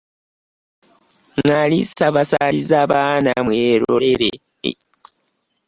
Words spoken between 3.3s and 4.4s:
mwerolere.